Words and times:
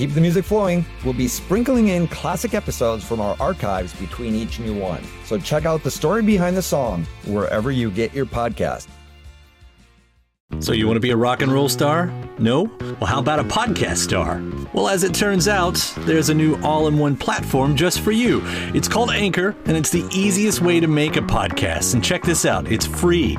Keep 0.00 0.14
the 0.14 0.20
music 0.22 0.46
flowing, 0.46 0.82
we'll 1.04 1.12
be 1.12 1.28
sprinkling 1.28 1.88
in 1.88 2.08
classic 2.08 2.54
episodes 2.54 3.04
from 3.04 3.20
our 3.20 3.36
archives 3.38 3.92
between 4.00 4.34
each 4.34 4.58
new 4.58 4.74
one. 4.74 5.02
So 5.26 5.36
check 5.36 5.66
out 5.66 5.82
the 5.82 5.90
story 5.90 6.22
behind 6.22 6.56
the 6.56 6.62
song 6.62 7.06
wherever 7.26 7.70
you 7.70 7.90
get 7.90 8.14
your 8.14 8.24
podcast. 8.24 8.88
So, 10.58 10.72
you 10.72 10.86
want 10.86 10.96
to 10.96 11.00
be 11.00 11.10
a 11.10 11.16
rock 11.16 11.42
and 11.42 11.52
roll 11.52 11.68
star? 11.68 12.12
No? 12.38 12.64
Well, 12.80 13.06
how 13.06 13.20
about 13.20 13.38
a 13.38 13.44
podcast 13.44 13.98
star? 13.98 14.42
Well, 14.72 14.88
as 14.88 15.04
it 15.04 15.14
turns 15.14 15.48
out, 15.48 15.76
there's 15.98 16.28
a 16.28 16.34
new 16.34 16.60
all 16.62 16.88
in 16.88 16.98
one 16.98 17.16
platform 17.16 17.76
just 17.76 18.00
for 18.00 18.10
you. 18.10 18.40
It's 18.74 18.88
called 18.88 19.10
Anchor, 19.10 19.54
and 19.66 19.76
it's 19.76 19.90
the 19.90 20.04
easiest 20.12 20.60
way 20.60 20.80
to 20.80 20.88
make 20.88 21.16
a 21.16 21.20
podcast. 21.20 21.94
And 21.94 22.02
check 22.02 22.22
this 22.22 22.44
out 22.44 22.70
it's 22.70 22.84
free. 22.84 23.38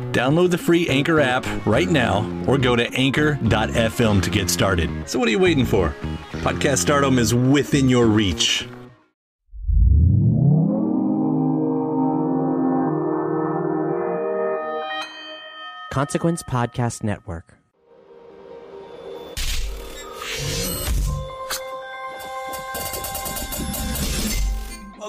Download 0.11 0.51
the 0.51 0.57
free 0.57 0.87
Anchor 0.89 1.19
app 1.19 1.45
right 1.65 1.89
now 1.89 2.25
or 2.47 2.57
go 2.57 2.75
to 2.75 2.91
anchor.fm 2.93 4.21
to 4.21 4.29
get 4.29 4.49
started. 4.49 4.89
So, 5.09 5.19
what 5.19 5.27
are 5.27 5.31
you 5.31 5.39
waiting 5.39 5.65
for? 5.65 5.95
Podcast 6.43 6.79
stardom 6.79 7.17
is 7.17 7.33
within 7.33 7.89
your 7.89 8.05
reach. 8.07 8.67
Consequence 15.91 16.41
Podcast 16.41 17.03
Network. 17.03 17.60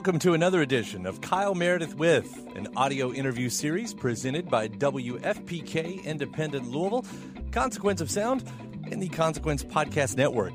Welcome 0.02 0.18
to 0.18 0.34
another 0.34 0.62
edition 0.62 1.06
of 1.06 1.20
Kyle 1.20 1.54
Meredith 1.54 1.94
with, 1.94 2.36
an 2.56 2.66
audio 2.74 3.12
interview 3.12 3.48
series 3.48 3.94
presented 3.94 4.50
by 4.50 4.66
WFPK 4.66 6.02
Independent 6.02 6.68
Louisville, 6.68 7.06
Consequence 7.52 8.00
of 8.00 8.10
Sound, 8.10 8.42
and 8.90 9.00
the 9.00 9.08
Consequence 9.08 9.62
Podcast 9.62 10.16
Network. 10.16 10.54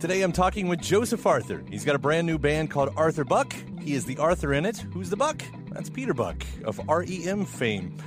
Today 0.00 0.22
I'm 0.22 0.32
talking 0.32 0.66
with 0.66 0.80
Joseph 0.80 1.26
Arthur. 1.26 1.62
He's 1.68 1.84
got 1.84 1.94
a 1.94 1.98
brand 1.98 2.26
new 2.26 2.38
band 2.38 2.70
called 2.70 2.88
Arthur 2.96 3.24
Buck. 3.24 3.54
He 3.82 3.92
is 3.92 4.06
the 4.06 4.16
Arthur 4.16 4.54
in 4.54 4.64
it. 4.64 4.78
Who's 4.78 5.10
the 5.10 5.16
Buck? 5.18 5.42
That's 5.72 5.90
Peter 5.90 6.14
Buck 6.14 6.42
of 6.64 6.80
REM 6.88 7.44
fame. 7.44 7.98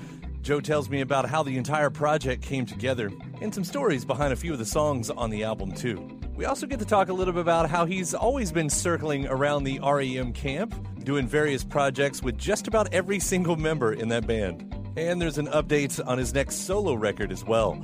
Joe 0.42 0.60
tells 0.60 0.90
me 0.90 1.02
about 1.02 1.30
how 1.30 1.44
the 1.44 1.56
entire 1.56 1.92
project 1.92 2.42
came 2.42 2.66
together 2.66 3.12
and 3.42 3.54
some 3.54 3.64
stories 3.64 4.06
behind 4.06 4.34
a 4.34 4.36
few 4.36 4.54
of 4.54 4.58
the 4.58 4.66
songs 4.66 5.12
on 5.12 5.30
the 5.30 5.44
album, 5.44 5.72
too. 5.72 6.19
We 6.40 6.46
also 6.46 6.68
get 6.68 6.80
to 6.80 6.86
talk 6.86 7.10
a 7.10 7.14
little 7.14 7.34
bit 7.34 7.42
about 7.42 7.70
how 7.70 7.84
he's 7.84 8.14
always 8.14 8.50
been 8.50 8.70
circling 8.70 9.28
around 9.28 9.66
the 9.66 9.78
REM 9.82 10.32
camp, 10.32 10.74
doing 11.04 11.28
various 11.28 11.66
projects 11.66 12.24
with 12.24 12.38
just 12.38 12.66
about 12.66 12.94
every 12.94 13.20
single 13.20 13.58
member 13.58 13.92
in 13.92 14.08
that 14.08 14.26
band. 14.26 14.74
And 14.96 15.22
there's 15.22 15.38
an 15.38 15.48
update 15.48 16.00
on 16.08 16.18
his 16.18 16.34
next 16.34 16.66
solo 16.66 16.94
record 16.94 17.34
as 17.34 17.44
well. 17.44 17.84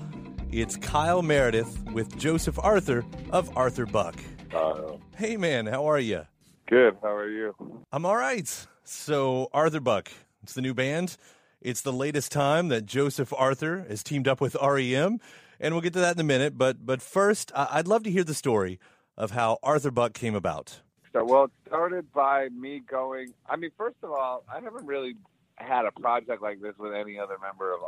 It's 0.54 0.78
Kyle 0.78 1.22
Meredith 1.22 1.84
with 1.92 2.18
Joseph 2.18 2.58
Arthur 2.58 3.04
of 3.32 3.52
Arthur 3.58 3.86
Buck. 3.86 4.16
Uh, 4.54 4.94
Hey 5.18 5.36
man, 5.36 5.66
how 5.66 5.88
are 5.88 6.00
you? 6.00 6.26
good. 6.68 6.96
How 7.02 7.14
are 7.14 7.30
you? 7.30 7.54
I'm 7.92 8.06
all 8.06 8.16
right. 8.16 8.48
So, 8.86 9.50
Arthur 9.52 9.82
Buck, 9.82 10.10
it's 10.44 10.54
the 10.54 10.62
new 10.62 10.74
band. 10.74 11.18
It's 11.60 11.82
the 11.82 11.92
latest 11.92 12.32
time 12.32 12.70
that 12.70 12.86
Joseph 12.86 13.34
Arthur 13.36 13.86
has 13.90 14.02
teamed 14.02 14.30
up 14.30 14.40
with 14.40 14.56
REM, 14.56 15.20
and 15.60 15.74
we'll 15.74 15.82
get 15.82 15.94
to 15.94 16.00
that 16.00 16.16
in 16.16 16.20
a 16.22 16.26
minute. 16.26 16.58
But 16.58 16.86
but 16.86 17.02
first, 17.02 17.52
I'd 17.56 17.88
love 17.88 18.04
to 18.04 18.12
hear 18.12 18.24
the 18.24 18.34
story 18.34 18.80
of 19.18 19.32
how 19.32 19.58
Arthur 19.64 19.92
Buck 19.92 20.14
came 20.14 20.36
about. 20.36 20.82
So, 21.14 21.24
well, 21.24 21.46
it 21.46 21.52
started 21.68 22.12
by 22.12 22.50
me 22.50 22.82
going. 22.82 23.34
I 23.50 23.56
mean, 23.56 23.72
first 23.78 23.96
of 24.04 24.12
all, 24.12 24.44
I 24.54 24.60
haven't 24.60 24.86
really 24.86 25.16
had 25.56 25.86
a 25.86 25.92
project 25.92 26.42
like 26.42 26.62
this 26.62 26.74
with 26.78 26.94
any 26.94 27.18
other 27.18 27.38
member 27.42 27.74
of 27.74 27.80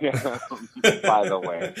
REM. 0.00 0.40
by 1.02 1.28
the 1.28 1.38
way, 1.38 1.74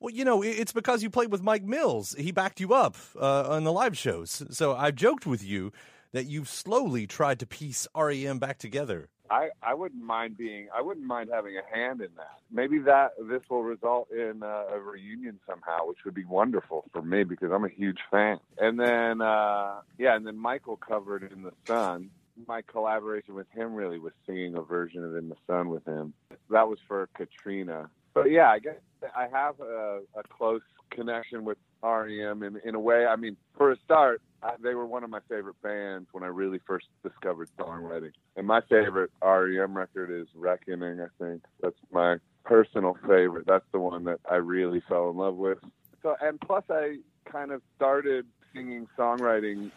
Well, 0.00 0.14
you 0.14 0.24
know, 0.24 0.42
it's 0.42 0.72
because 0.72 1.02
you 1.02 1.10
played 1.10 1.30
with 1.30 1.42
Mike 1.42 1.64
Mills. 1.64 2.14
He 2.18 2.32
backed 2.32 2.60
you 2.60 2.72
up 2.72 2.96
uh, 3.20 3.50
on 3.50 3.64
the 3.64 3.72
live 3.72 3.98
shows. 3.98 4.42
So 4.50 4.74
I've 4.74 4.94
joked 4.94 5.26
with 5.26 5.44
you 5.44 5.72
that 6.12 6.26
you've 6.26 6.48
slowly 6.48 7.06
tried 7.06 7.40
to 7.40 7.46
piece 7.46 7.86
REM 7.94 8.38
back 8.38 8.58
together. 8.58 9.08
I 9.30 9.48
I 9.62 9.74
wouldn't 9.74 10.02
mind 10.02 10.36
being. 10.36 10.68
I 10.76 10.82
wouldn't 10.82 11.06
mind 11.06 11.30
having 11.32 11.54
a 11.56 11.76
hand 11.76 12.00
in 12.00 12.08
that. 12.16 12.38
Maybe 12.50 12.78
that 12.80 13.12
this 13.28 13.42
will 13.48 13.62
result 13.62 14.10
in 14.10 14.42
a 14.42 14.78
reunion 14.78 15.38
somehow, 15.48 15.86
which 15.86 15.98
would 16.04 16.14
be 16.14 16.24
wonderful 16.24 16.84
for 16.92 17.02
me 17.02 17.24
because 17.24 17.50
I'm 17.52 17.64
a 17.64 17.68
huge 17.70 17.98
fan. 18.10 18.38
And 18.58 18.78
then 18.78 19.20
uh, 19.20 19.80
yeah, 19.98 20.16
and 20.16 20.26
then 20.26 20.36
Michael 20.38 20.76
covered 20.76 21.30
in 21.30 21.42
the 21.42 21.52
sun. 21.66 22.10
My 22.46 22.62
collaboration 22.62 23.34
with 23.34 23.50
him 23.50 23.74
really 23.74 23.98
was 23.98 24.12
singing 24.24 24.54
a 24.54 24.62
version 24.62 25.04
of 25.04 25.16
In 25.16 25.28
the 25.28 25.34
Sun 25.48 25.70
with 25.70 25.84
him. 25.84 26.14
That 26.50 26.68
was 26.68 26.78
for 26.86 27.08
Katrina. 27.14 27.90
But 28.14 28.30
yeah, 28.30 28.48
I 28.50 28.58
guess 28.58 28.76
I 29.16 29.28
have 29.30 29.60
a, 29.60 30.00
a 30.16 30.22
close 30.28 30.62
connection 30.90 31.44
with 31.44 31.58
REM 31.82 32.42
in 32.42 32.60
in 32.64 32.74
a 32.74 32.80
way. 32.80 33.06
I 33.06 33.16
mean, 33.16 33.36
for 33.56 33.70
a 33.72 33.76
start, 33.84 34.20
I, 34.42 34.54
they 34.60 34.74
were 34.74 34.86
one 34.86 35.04
of 35.04 35.10
my 35.10 35.20
favorite 35.28 35.60
bands 35.62 36.08
when 36.12 36.22
I 36.24 36.28
really 36.28 36.60
first 36.66 36.86
discovered 37.02 37.48
songwriting. 37.58 38.12
And 38.36 38.46
my 38.46 38.60
favorite 38.62 39.10
REM 39.22 39.76
record 39.76 40.10
is 40.10 40.28
Reckoning. 40.34 41.00
I 41.00 41.06
think 41.22 41.42
that's 41.60 41.76
my 41.92 42.16
personal 42.44 42.96
favorite. 43.06 43.46
That's 43.46 43.64
the 43.72 43.78
one 43.78 44.04
that 44.04 44.20
I 44.30 44.36
really 44.36 44.82
fell 44.88 45.10
in 45.10 45.16
love 45.16 45.36
with. 45.36 45.58
So, 46.02 46.16
and 46.20 46.40
plus, 46.40 46.64
I 46.70 46.98
kind 47.30 47.50
of 47.50 47.62
started 47.76 48.26
singing 48.54 48.88
songwriting 48.96 49.70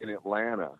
in 0.00 0.08
Atlanta, 0.08 0.72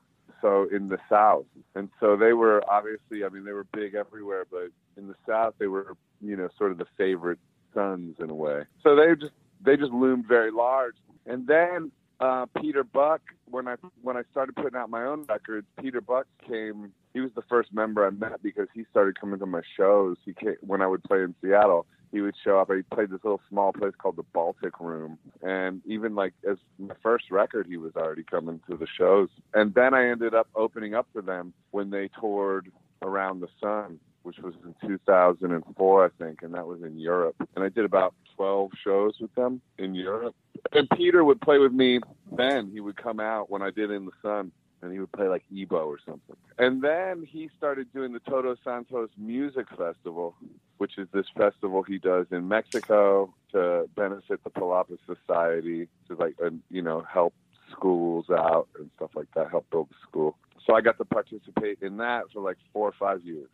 so 0.42 0.68
in 0.70 0.88
the 0.88 0.98
South. 1.08 1.46
And 1.74 1.88
so 2.00 2.16
they 2.16 2.32
were 2.32 2.62
obviously, 2.68 3.24
I 3.24 3.28
mean, 3.28 3.44
they 3.44 3.52
were 3.52 3.66
big 3.72 3.94
everywhere, 3.94 4.44
but 4.50 4.68
in 4.96 5.08
the 5.08 5.14
South, 5.26 5.54
they 5.58 5.66
were, 5.66 5.96
you 6.20 6.36
know, 6.36 6.48
sort 6.58 6.72
of 6.72 6.78
the 6.78 6.86
favorite 6.96 7.38
sons 7.74 8.16
in 8.18 8.30
a 8.30 8.34
way. 8.34 8.62
So 8.82 8.96
they 8.96 9.14
just 9.18 9.32
they 9.64 9.76
just 9.76 9.92
loomed 9.92 10.26
very 10.26 10.50
large. 10.50 10.94
And 11.26 11.46
then 11.46 11.92
uh, 12.20 12.46
Peter 12.60 12.84
Buck, 12.84 13.20
when 13.50 13.66
I 13.66 13.76
when 14.02 14.16
I 14.16 14.22
started 14.30 14.54
putting 14.56 14.76
out 14.76 14.90
my 14.90 15.04
own 15.04 15.24
records, 15.28 15.66
Peter 15.80 16.00
Buck 16.00 16.26
came. 16.46 16.92
He 17.12 17.20
was 17.20 17.30
the 17.34 17.42
first 17.48 17.72
member 17.72 18.06
I 18.06 18.10
met 18.10 18.40
because 18.40 18.68
he 18.72 18.84
started 18.90 19.18
coming 19.18 19.40
to 19.40 19.46
my 19.46 19.62
shows. 19.76 20.16
He 20.24 20.32
came 20.32 20.54
when 20.60 20.80
I 20.80 20.86
would 20.86 21.02
play 21.02 21.22
in 21.22 21.34
Seattle. 21.42 21.86
He 22.12 22.20
would 22.20 22.34
show 22.44 22.58
up. 22.60 22.70
He 22.72 22.82
played 22.82 23.10
this 23.10 23.20
little 23.24 23.40
small 23.48 23.72
place 23.72 23.92
called 23.96 24.16
the 24.16 24.24
Baltic 24.32 24.78
Room, 24.80 25.18
and 25.42 25.80
even 25.86 26.14
like 26.14 26.34
as 26.48 26.58
my 26.78 26.94
first 27.02 27.30
record, 27.30 27.66
he 27.68 27.76
was 27.76 27.92
already 27.96 28.24
coming 28.24 28.60
to 28.68 28.76
the 28.76 28.86
shows. 28.98 29.28
And 29.54 29.74
then 29.74 29.94
I 29.94 30.08
ended 30.08 30.34
up 30.34 30.48
opening 30.54 30.94
up 30.94 31.08
for 31.12 31.22
them 31.22 31.52
when 31.70 31.90
they 31.90 32.10
toured 32.20 32.70
around 33.02 33.40
the 33.40 33.48
sun, 33.60 33.98
which 34.22 34.38
was 34.38 34.54
in 34.64 34.74
2004, 34.88 36.04
I 36.04 36.08
think, 36.22 36.42
and 36.42 36.54
that 36.54 36.66
was 36.66 36.82
in 36.82 36.98
Europe. 36.98 37.36
And 37.54 37.64
I 37.64 37.68
did 37.68 37.84
about 37.84 38.14
12 38.36 38.70
shows 38.82 39.14
with 39.20 39.34
them 39.34 39.60
in 39.78 39.94
Europe. 39.94 40.34
And 40.72 40.88
Peter 40.96 41.24
would 41.24 41.40
play 41.40 41.58
with 41.58 41.72
me 41.72 42.00
then. 42.36 42.70
He 42.72 42.80
would 42.80 42.96
come 42.96 43.20
out 43.20 43.50
when 43.50 43.62
I 43.62 43.70
did 43.70 43.90
In 43.90 44.06
the 44.06 44.12
Sun, 44.22 44.52
and 44.82 44.92
he 44.92 44.98
would 44.98 45.12
play 45.12 45.28
like 45.28 45.44
EBow 45.52 45.86
or 45.86 45.98
something. 46.04 46.36
And 46.58 46.82
then 46.82 47.26
he 47.26 47.50
started 47.56 47.92
doing 47.92 48.12
the 48.12 48.20
Todos 48.20 48.58
Santos 48.64 49.10
Music 49.16 49.66
Festival, 49.76 50.34
which 50.78 50.98
is 50.98 51.08
this 51.12 51.26
festival 51.36 51.82
he 51.82 51.98
does 51.98 52.26
in 52.30 52.48
Mexico 52.48 53.32
to 53.52 53.88
benefit 53.96 54.42
the 54.44 54.50
Palapa 54.50 54.96
Society 55.06 55.88
to 56.08 56.14
like 56.14 56.34
you 56.70 56.82
know 56.82 57.04
help 57.10 57.34
schools 57.70 58.26
out 58.30 58.68
and 58.78 58.90
stuff 58.96 59.10
like 59.14 59.28
that, 59.34 59.50
help 59.50 59.68
build 59.70 59.88
the 59.90 59.96
school. 60.08 60.36
So 60.66 60.74
I 60.74 60.80
got 60.80 60.98
to 60.98 61.04
participate 61.04 61.78
in 61.82 61.96
that 61.98 62.24
for 62.32 62.40
like 62.42 62.56
four 62.72 62.88
or 62.88 62.94
five 62.98 63.22
years. 63.24 63.50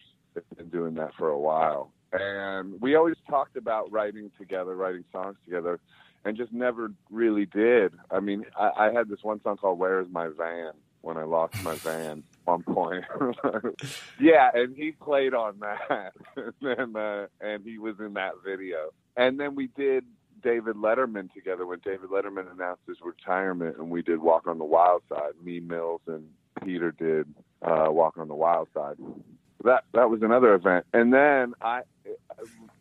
Been 0.57 0.69
doing 0.69 0.95
that 0.95 1.15
for 1.19 1.29
a 1.29 1.39
while, 1.39 1.93
and 2.13 2.81
we 2.81 2.95
always 2.95 3.17
talked 3.29 3.57
about 3.57 3.91
writing 3.91 4.31
together, 4.39 4.75
writing 4.75 5.05
songs 5.13 5.37
together, 5.45 5.81
and 6.25 6.37
just 6.37 6.53
never 6.53 6.93
really 7.11 7.47
did. 7.47 7.95
I 8.11 8.21
mean, 8.21 8.45
I, 8.59 8.71
I 8.87 8.93
had 8.93 9.09
this 9.09 9.23
one 9.23 9.41
song 9.43 9.57
called 9.57 9.79
"Where's 9.79 10.09
My 10.11 10.29
Van." 10.29 10.73
When 11.03 11.17
I 11.17 11.23
lost 11.23 11.63
my 11.63 11.77
van, 11.77 12.25
one 12.47 12.65
point. 12.65 13.05
yeah, 14.21 14.51
and 14.53 14.75
he 14.75 14.91
played 14.91 15.35
on 15.35 15.61
that, 15.61 16.15
and 16.63 16.97
uh, 16.97 17.27
and 17.41 17.63
he 17.65 17.79
was 17.79 17.95
in 18.01 18.15
that 18.15 18.33
video. 18.45 18.91
And 19.17 19.39
then 19.39 19.55
we 19.55 19.69
did 19.69 20.05
David 20.43 20.77
Letterman 20.77 21.33
together 21.33 21.67
when 21.67 21.81
David 21.85 22.11
Letterman 22.11 22.51
announced 22.51 22.83
his 22.89 22.99
retirement, 23.03 23.77
and 23.79 23.91
we 23.91 24.03
did 24.03 24.21
Walk 24.21 24.47
on 24.47 24.59
the 24.59 24.65
Wild 24.65 25.03
Side. 25.09 25.33
Me, 25.43 25.61
Mills, 25.61 26.01
and 26.07 26.29
Peter 26.65 26.93
did 26.93 27.27
uh, 27.63 27.87
Walk 27.89 28.17
on 28.19 28.29
the 28.29 28.35
Wild 28.35 28.69
Side. 28.75 28.97
That 29.65 29.85
that 29.93 30.11
was 30.11 30.23
another 30.23 30.55
event, 30.55 30.87
and 30.93 31.13
then 31.13 31.55
I. 31.61 31.83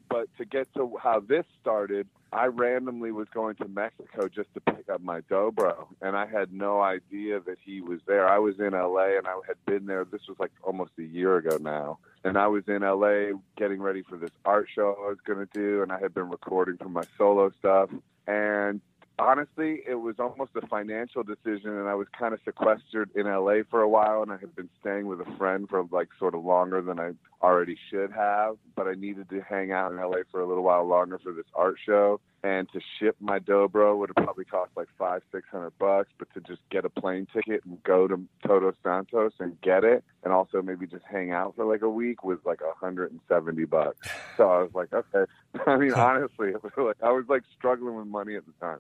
But 0.08 0.28
to 0.38 0.46
get 0.46 0.72
to 0.76 0.96
how 1.02 1.20
this 1.20 1.46
started, 1.60 2.08
I 2.32 2.46
randomly 2.46 3.12
was 3.12 3.28
going 3.34 3.56
to 3.56 3.68
Mexico 3.68 4.28
just 4.28 4.54
to 4.54 4.62
pick 4.62 4.88
up 4.88 5.02
my 5.02 5.22
dobro, 5.22 5.88
and 6.02 6.16
I 6.16 6.26
had 6.26 6.54
no 6.54 6.80
idea 6.82 7.40
that 7.42 7.58
he 7.66 7.82
was 7.82 8.00
there. 8.06 8.30
I 8.30 8.38
was 8.38 8.60
in 8.60 8.72
LA, 8.72 9.18
and 9.18 9.28
I 9.28 9.36
had 9.48 9.58
been 9.66 9.88
there. 9.88 10.06
This 10.06 10.22
was 10.28 10.38
like 10.40 10.52
almost 10.64 10.92
a 11.00 11.04
year 11.04 11.38
ago 11.38 11.58
now, 11.60 11.98
and 12.24 12.38
I 12.38 12.48
was 12.48 12.64
in 12.68 12.82
LA 12.82 13.38
getting 13.58 13.82
ready 13.82 14.04
for 14.04 14.16
this 14.18 14.30
art 14.46 14.68
show 14.74 14.96
I 15.04 15.10
was 15.10 15.18
going 15.26 15.40
to 15.40 15.50
do, 15.54 15.82
and 15.82 15.92
I 15.92 16.00
had 16.00 16.14
been 16.14 16.30
recording 16.30 16.78
for 16.78 16.90
my 16.90 17.04
solo 17.18 17.52
stuff. 17.60 17.90
And 18.28 18.82
honestly, 19.20 19.82
it 19.88 19.96
was 19.96 20.16
almost 20.20 20.52
a 20.56 20.68
financial 20.68 21.24
decision, 21.24 21.72
and 21.72 21.88
I 21.88 21.96
was 21.96 22.08
kind 22.18 22.34
of 22.34 22.40
sequestered 22.44 23.10
in 23.16 23.26
LA 23.26 23.64
for 23.70 23.82
a 23.82 23.90
while, 23.90 24.22
and 24.22 24.32
I 24.32 24.38
had 24.38 24.56
been 24.56 24.70
staying 24.80 25.08
with 25.08 25.22
a 25.22 25.38
friend 25.38 25.68
for 25.70 25.86
like 25.92 26.10
sort 26.20 26.36
of 26.36 26.44
longer 26.44 26.82
than 26.82 27.00
I 27.00 27.12
already 27.42 27.78
should 27.90 28.12
have, 28.12 28.58
but 28.76 28.88
I 28.88 28.94
needed 28.94 29.30
to 29.30 29.42
hang 29.42 29.72
out 29.72 29.92
in 29.92 29.98
LA 29.98 30.20
for 30.32 30.42
a 30.42 30.48
little 30.48 30.64
while 30.64 30.86
longer 30.86 31.20
for 31.20 31.32
this 31.32 31.46
art 31.54 31.76
show. 31.86 32.20
And 32.46 32.72
to 32.74 32.82
ship 33.00 33.16
my 33.20 33.40
dobro 33.40 33.98
would 33.98 34.12
have 34.16 34.24
probably 34.24 34.46
cost 34.46 34.70
like 34.76 34.88
five, 35.00 35.24
six 35.32 35.48
hundred 35.52 35.76
bucks, 35.80 36.10
but 36.20 36.32
to 36.36 36.42
just 36.42 36.62
get 36.70 36.86
a 36.86 36.90
plane 36.92 37.26
ticket 37.34 37.66
and 37.66 37.82
go 37.82 38.08
to 38.08 38.22
Todos 38.46 38.76
Santos 38.84 39.32
and 39.40 39.60
get 39.62 39.84
it, 39.84 40.04
and 40.24 40.32
also 40.32 40.62
maybe 40.62 40.86
just 40.86 41.06
hang 41.10 41.32
out 41.32 41.56
for 41.56 41.66
like 41.66 41.82
a 41.82 41.90
week 41.90 42.24
was 42.24 42.38
like 42.46 42.60
a 42.62 42.72
hundred 42.80 43.10
and 43.10 43.20
seventy 43.28 43.66
bucks. 43.66 44.08
So 44.38 44.48
I 44.48 44.62
was 44.62 44.70
like, 44.76 44.94
okay. 44.94 45.26
I 45.66 45.78
mean, 45.78 45.94
honestly, 45.94 46.52
was 46.64 46.72
like 46.78 46.98
I 47.02 47.12
was 47.12 47.26
like 47.28 47.42
struggling 47.58 47.96
with 47.96 48.06
money 48.06 48.36
at 48.36 48.44
the 48.46 48.54
time. 48.62 48.78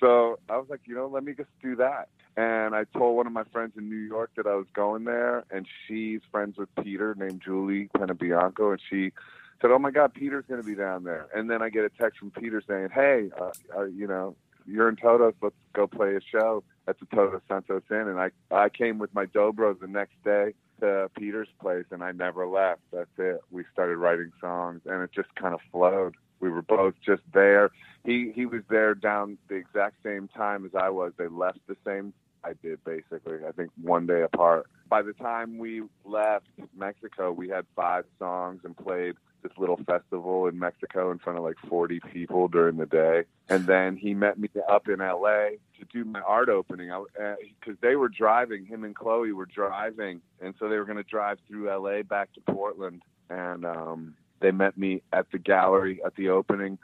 So 0.00 0.38
I 0.48 0.56
was 0.56 0.68
like, 0.70 0.80
you 0.86 0.94
know, 0.94 1.06
let 1.06 1.24
me 1.24 1.34
just 1.34 1.50
do 1.62 1.76
that. 1.76 2.08
And 2.38 2.74
I 2.74 2.84
told 2.96 3.18
one 3.18 3.26
of 3.26 3.34
my 3.34 3.44
friends 3.52 3.74
in 3.76 3.90
New 3.90 3.96
York 3.96 4.30
that 4.38 4.46
I 4.46 4.54
was 4.54 4.66
going 4.72 5.04
there, 5.04 5.44
and 5.50 5.66
she's 5.86 6.22
friends 6.32 6.56
with 6.56 6.70
Peter, 6.82 7.14
named 7.14 7.42
Julie 7.44 7.90
Penabianco, 7.94 8.70
and 8.70 8.80
she 8.88 9.12
said, 9.60 9.70
"Oh 9.70 9.78
my 9.78 9.90
God, 9.90 10.14
Peter's 10.14 10.44
going 10.48 10.60
to 10.60 10.66
be 10.66 10.74
down 10.74 11.04
there." 11.04 11.26
And 11.34 11.50
then 11.50 11.62
I 11.62 11.68
get 11.68 11.84
a 11.84 11.90
text 11.90 12.18
from 12.18 12.30
Peter 12.30 12.62
saying, 12.66 12.88
"Hey, 12.92 13.30
uh, 13.40 13.50
uh, 13.76 13.84
you 13.84 14.06
know, 14.06 14.36
you're 14.66 14.88
in 14.88 14.96
Todos. 14.96 15.34
Let's 15.42 15.54
go 15.72 15.86
play 15.86 16.16
a 16.16 16.20
show 16.20 16.62
at 16.86 16.98
the 16.98 17.06
Todos 17.06 17.42
Santos 17.48 17.82
Inn." 17.90 18.08
And 18.08 18.18
I 18.18 18.30
I 18.50 18.68
came 18.68 18.98
with 18.98 19.14
my 19.14 19.26
dobro 19.26 19.78
the 19.78 19.86
next 19.86 20.22
day 20.24 20.54
to 20.80 21.10
Peter's 21.16 21.48
place, 21.60 21.86
and 21.90 22.02
I 22.02 22.12
never 22.12 22.46
left. 22.46 22.80
That's 22.92 23.10
it. 23.18 23.40
We 23.50 23.64
started 23.72 23.96
writing 23.98 24.32
songs, 24.40 24.82
and 24.86 25.02
it 25.02 25.10
just 25.12 25.34
kind 25.34 25.54
of 25.54 25.60
flowed. 25.70 26.16
We 26.40 26.50
were 26.50 26.62
both 26.62 26.94
just 27.04 27.22
there. 27.32 27.70
He 28.04 28.32
he 28.34 28.46
was 28.46 28.62
there 28.68 28.94
down 28.94 29.38
the 29.48 29.54
exact 29.54 30.02
same 30.02 30.28
time 30.28 30.64
as 30.64 30.74
I 30.74 30.90
was. 30.90 31.12
They 31.16 31.28
left 31.28 31.60
the 31.66 31.76
same 31.86 32.12
I 32.44 32.52
did 32.62 32.84
basically. 32.84 33.38
I 33.46 33.52
think 33.52 33.70
one 33.80 34.06
day 34.06 34.22
apart. 34.22 34.66
By 34.88 35.02
the 35.02 35.14
time 35.14 35.58
we 35.58 35.82
left 36.04 36.46
Mexico, 36.76 37.32
we 37.32 37.48
had 37.48 37.64
five 37.74 38.04
songs 38.18 38.60
and 38.64 38.76
played 38.76 39.14
this 39.44 39.52
little 39.58 39.78
festival 39.86 40.48
in 40.48 40.58
Mexico 40.58 41.12
in 41.12 41.18
front 41.18 41.38
of 41.38 41.44
like 41.44 41.58
40 41.68 42.00
people 42.12 42.48
during 42.48 42.78
the 42.78 42.86
day. 42.86 43.24
And 43.48 43.66
then 43.66 43.96
he 43.96 44.14
met 44.14 44.38
me 44.38 44.48
up 44.68 44.88
in 44.88 44.98
LA 44.98 45.50
to 45.78 45.84
do 45.92 46.04
my 46.04 46.20
art 46.20 46.48
opening 46.48 46.88
because 46.88 47.74
uh, 47.74 47.80
they 47.80 47.94
were 47.94 48.08
driving. 48.08 48.64
Him 48.64 48.82
and 48.82 48.96
Chloe 48.96 49.32
were 49.32 49.46
driving, 49.46 50.22
and 50.40 50.54
so 50.58 50.68
they 50.68 50.76
were 50.76 50.86
going 50.86 50.96
to 50.96 51.04
drive 51.04 51.38
through 51.46 51.68
LA 51.68 52.02
back 52.02 52.32
to 52.32 52.40
Portland. 52.40 53.02
And 53.28 53.64
um, 53.64 54.14
they 54.40 54.50
met 54.50 54.76
me 54.78 55.02
at 55.12 55.30
the 55.30 55.38
gallery 55.38 56.00
at 56.04 56.16
the 56.16 56.30
opening, 56.30 56.78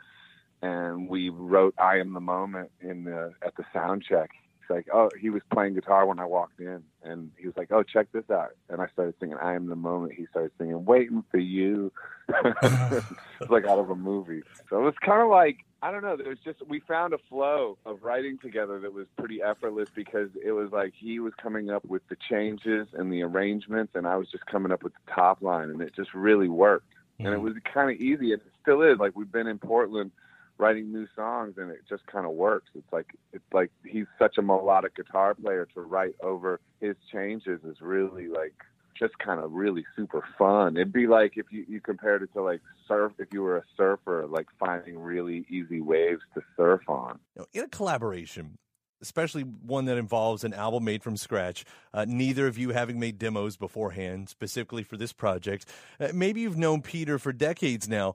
and 0.61 1.09
we 1.09 1.31
wrote 1.31 1.75
"I 1.79 1.99
Am 1.99 2.13
the 2.13 2.21
Moment" 2.21 2.71
in 2.81 3.05
the 3.05 3.33
at 3.43 3.57
the 3.57 3.65
sound 3.73 4.05
check 4.07 4.31
like, 4.71 4.87
oh, 4.93 5.11
he 5.21 5.31
was 5.31 5.43
playing 5.53 5.75
guitar 5.75 6.07
when 6.07 6.19
I 6.19 6.25
walked 6.25 6.61
in, 6.61 6.83
and 7.03 7.31
he 7.37 7.47
was 7.47 7.57
like, 7.57 7.71
oh, 7.73 7.83
check 7.83 8.11
this 8.13 8.31
out, 8.31 8.51
and 8.69 8.81
I 8.81 8.87
started 8.89 9.15
singing 9.21 9.37
"I 9.37 9.55
Am 9.55 9.67
the 9.67 9.77
Moment." 9.77 10.15
He 10.15 10.27
started 10.27 10.53
singing 10.59 10.85
"Waiting 10.85 11.25
for 11.31 11.39
You." 11.39 11.93
it's 12.29 13.51
like 13.51 13.65
out 13.67 13.79
of 13.79 13.91
a 13.91 13.97
movie. 13.97 14.43
So 14.69 14.79
it 14.79 14.83
was 14.83 14.95
kind 15.05 15.21
of 15.21 15.29
like 15.29 15.59
I 15.83 15.91
don't 15.91 16.03
know. 16.03 16.17
There 16.17 16.29
was 16.29 16.39
just 16.45 16.67
we 16.69 16.81
found 16.81 17.15
a 17.15 17.19
flow 17.29 17.79
of 17.87 18.03
writing 18.03 18.39
together 18.39 18.79
that 18.81 18.93
was 18.93 19.07
pretty 19.19 19.43
effortless 19.43 19.89
because 19.95 20.29
it 20.45 20.53
was 20.53 20.71
like 20.73 20.93
he 20.97 21.21
was 21.21 21.33
coming 21.41 21.71
up 21.71 21.85
with 21.87 22.07
the 22.09 22.17
changes 22.29 22.89
and 22.93 23.13
the 23.13 23.23
arrangements, 23.23 23.93
and 23.95 24.07
I 24.07 24.17
was 24.17 24.31
just 24.31 24.45
coming 24.47 24.73
up 24.73 24.83
with 24.83 24.93
the 24.93 25.13
top 25.13 25.43
line, 25.43 25.71
and 25.71 25.81
it 25.81 25.95
just 25.95 26.13
really 26.13 26.49
worked. 26.49 26.93
Mm-hmm. 27.19 27.27
And 27.27 27.35
it 27.35 27.39
was 27.39 27.55
kind 27.73 27.91
of 27.91 28.01
easy, 28.01 28.33
and 28.33 28.43
it 28.43 28.53
still 28.61 28.83
is. 28.83 28.99
Like 28.99 29.17
we've 29.17 29.33
been 29.33 29.47
in 29.47 29.59
Portland 29.59 30.11
writing 30.61 30.93
new 30.93 31.07
songs 31.17 31.55
and 31.57 31.71
it 31.71 31.81
just 31.89 32.07
kind 32.07 32.27
of 32.27 32.33
works 32.33 32.69
it's 32.75 32.93
like 32.93 33.07
it's 33.33 33.45
like 33.53 33.71
he's 33.85 34.07
such 34.19 34.37
a 34.39 34.43
melodic 34.43 34.95
guitar 34.95 35.35
player 35.35 35.67
to 35.75 35.81
write 35.81 36.15
over 36.23 36.61
his 36.81 36.97
changes 37.11 37.61
is 37.65 37.81
really 37.81 38.29
like 38.29 38.55
just 38.99 39.19
kind 39.19 39.41
of 39.41 39.51
really 39.53 39.85
super 39.97 40.23
fun 40.37 40.77
it'd 40.77 40.93
be 40.93 41.07
like 41.07 41.33
if 41.37 41.47
you, 41.51 41.65
you 41.67 41.81
compared 41.81 42.23
it 42.23 42.31
to 42.35 42.43
like 42.43 42.61
surf 42.87 43.13
if 43.19 43.29
you 43.33 43.43
were 43.43 43.57
a 43.57 43.65
surfer 43.77 44.27
like 44.29 44.47
finding 44.59 44.99
really 44.99 45.47
easy 45.49 45.81
waves 45.81 46.21
to 46.35 46.43
surf 46.57 46.83
on 46.89 47.19
in 47.55 47.65
a 47.65 47.69
collaboration 47.69 48.59
especially 49.03 49.43
one 49.43 49.87
that 49.87 49.97
involves 49.97 50.45
an 50.45 50.53
album 50.53 50.85
made 50.85 51.03
from 51.03 51.17
scratch. 51.17 51.65
Uh, 51.93 52.05
neither 52.07 52.47
of 52.47 52.59
you 52.59 52.71
having 52.71 52.99
made 52.99 53.19
demos 53.19 53.57
beforehand, 53.57 54.29
specifically 54.29 54.83
for 54.83 54.97
this 54.97 55.13
project. 55.13 55.67
Uh, 55.99 56.09
maybe 56.13 56.41
you've 56.41 56.59
known 56.59 56.83
Peter 56.83 57.19
for 57.19 57.33
decades 57.33 57.89
now, 57.89 58.15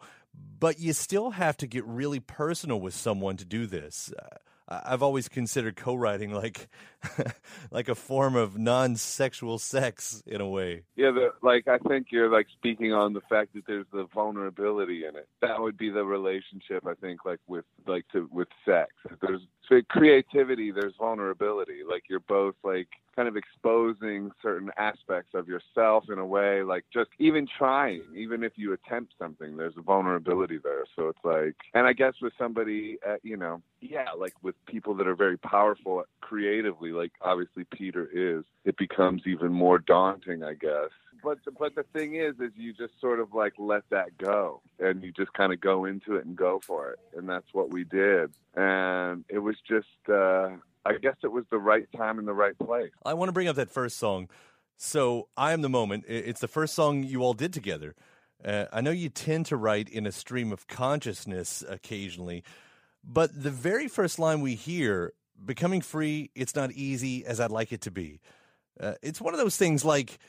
but 0.59 0.79
you 0.79 0.93
still 0.93 1.31
have 1.31 1.57
to 1.57 1.67
get 1.67 1.85
really 1.85 2.19
personal 2.19 2.79
with 2.79 2.93
someone 2.93 3.37
to 3.37 3.45
do 3.45 3.65
this. 3.65 4.13
Uh, 4.17 4.37
I've 4.67 5.03
always 5.03 5.29
considered 5.29 5.75
co-writing 5.75 6.31
like 6.31 6.69
like 7.71 7.87
a 7.87 7.93
form 7.93 8.35
of 8.35 8.57
non-sexual 8.57 9.59
sex 9.59 10.23
in 10.25 10.41
a 10.41 10.49
way. 10.49 10.83
Yeah, 10.95 11.11
the, 11.11 11.29
like 11.43 11.67
I 11.67 11.77
think 11.77 12.07
you're 12.09 12.31
like 12.31 12.47
speaking 12.51 12.91
on 12.91 13.13
the 13.13 13.21
fact 13.29 13.53
that 13.53 13.67
there's 13.67 13.85
the 13.93 14.07
vulnerability 14.13 15.05
in 15.05 15.15
it. 15.15 15.27
That 15.41 15.61
would 15.61 15.77
be 15.77 15.91
the 15.91 16.03
relationship 16.03 16.85
I 16.87 16.95
think 16.95 17.25
like 17.25 17.39
with 17.47 17.65
like 17.85 18.05
to 18.13 18.27
with 18.31 18.47
sex. 18.65 18.89
There's 19.21 19.41
creativity, 19.89 20.71
there's 20.71 20.93
vulnerability. 20.97 21.79
Like 21.87 22.03
you're 22.09 22.19
both 22.21 22.55
like 22.63 22.87
kind 23.15 23.27
of 23.27 23.37
exposing 23.37 24.31
certain 24.41 24.69
aspects 24.77 25.33
of 25.33 25.47
yourself 25.47 26.05
in 26.11 26.19
a 26.19 26.25
way 26.25 26.63
like 26.63 26.83
just 26.93 27.09
even 27.17 27.47
trying 27.57 28.01
even 28.13 28.43
if 28.43 28.53
you 28.55 28.73
attempt 28.73 29.13
something 29.17 29.55
there's 29.55 29.77
a 29.77 29.81
vulnerability 29.81 30.59
there 30.61 30.83
so 30.95 31.07
it's 31.07 31.23
like 31.23 31.55
and 31.73 31.87
i 31.87 31.93
guess 31.93 32.13
with 32.21 32.33
somebody 32.37 32.97
uh, 33.07 33.15
you 33.23 33.37
know 33.37 33.61
yeah 33.79 34.07
like 34.17 34.33
with 34.41 34.55
people 34.65 34.93
that 34.93 35.07
are 35.07 35.15
very 35.15 35.37
powerful 35.37 36.03
creatively 36.19 36.91
like 36.91 37.11
obviously 37.21 37.65
peter 37.71 38.09
is 38.13 38.43
it 38.65 38.75
becomes 38.77 39.21
even 39.25 39.51
more 39.51 39.79
daunting 39.79 40.43
i 40.43 40.53
guess 40.53 40.89
but 41.25 41.39
but 41.59 41.75
the 41.75 41.83
thing 41.91 42.15
is 42.15 42.35
is 42.39 42.51
you 42.55 42.71
just 42.71 42.93
sort 43.01 43.19
of 43.19 43.33
like 43.33 43.53
let 43.57 43.83
that 43.89 44.17
go 44.17 44.61
and 44.79 45.03
you 45.03 45.11
just 45.11 45.33
kind 45.33 45.51
of 45.51 45.59
go 45.59 45.85
into 45.85 46.15
it 46.15 46.25
and 46.25 46.35
go 46.35 46.61
for 46.65 46.91
it 46.91 46.99
and 47.17 47.27
that's 47.27 47.47
what 47.51 47.73
we 47.73 47.83
did 47.83 48.31
and 48.55 49.25
it 49.27 49.39
was 49.39 49.55
just 49.67 49.87
uh 50.09 50.49
I 50.85 50.93
guess 51.01 51.15
it 51.23 51.31
was 51.31 51.45
the 51.49 51.57
right 51.57 51.87
time 51.97 52.19
and 52.19 52.27
the 52.27 52.33
right 52.33 52.57
place. 52.59 52.91
I 53.03 53.15
want 53.15 53.29
to 53.29 53.33
bring 53.33 53.47
up 53.47 53.55
that 53.55 53.71
first 53.71 53.97
song. 53.97 54.29
So, 54.77 55.29
I 55.35 55.51
Am 55.53 55.61
the 55.61 55.69
Moment. 55.69 56.05
It's 56.07 56.41
the 56.41 56.47
first 56.47 56.75
song 56.75 57.03
you 57.03 57.23
all 57.23 57.33
did 57.33 57.53
together. 57.53 57.95
Uh, 58.43 58.65
I 58.71 58.81
know 58.81 58.91
you 58.91 59.09
tend 59.09 59.47
to 59.47 59.57
write 59.57 59.89
in 59.89 60.05
a 60.05 60.11
stream 60.11 60.51
of 60.51 60.67
consciousness 60.67 61.63
occasionally, 61.67 62.43
but 63.03 63.31
the 63.41 63.49
very 63.49 63.87
first 63.87 64.19
line 64.19 64.41
we 64.41 64.55
hear, 64.55 65.13
becoming 65.43 65.81
free, 65.81 66.29
it's 66.35 66.55
not 66.55 66.71
easy 66.73 67.25
as 67.25 67.39
I'd 67.39 67.51
like 67.51 67.71
it 67.71 67.81
to 67.81 67.91
be. 67.91 68.19
Uh, 68.79 68.93
it's 69.01 69.21
one 69.21 69.33
of 69.33 69.39
those 69.39 69.57
things 69.57 69.85
like, 69.85 70.19